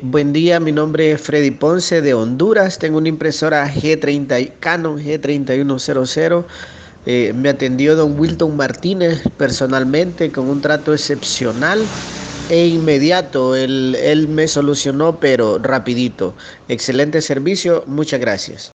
Buen 0.00 0.32
día, 0.32 0.60
mi 0.60 0.70
nombre 0.70 1.10
es 1.10 1.20
Freddy 1.20 1.50
Ponce 1.50 2.00
de 2.00 2.14
Honduras. 2.14 2.78
Tengo 2.78 2.98
una 2.98 3.08
impresora 3.08 3.68
G30, 3.68 4.52
Canon 4.60 5.00
G3100. 5.00 6.44
Eh, 7.04 7.32
me 7.34 7.48
atendió 7.48 7.96
don 7.96 8.16
Wilton 8.16 8.56
Martínez 8.56 9.24
personalmente 9.36 10.30
con 10.30 10.48
un 10.48 10.60
trato 10.60 10.94
excepcional 10.94 11.82
e 12.48 12.68
inmediato. 12.68 13.56
Él 13.56 14.28
me 14.28 14.46
solucionó, 14.46 15.18
pero 15.18 15.58
rapidito. 15.58 16.32
Excelente 16.68 17.20
servicio, 17.20 17.82
muchas 17.88 18.20
gracias. 18.20 18.66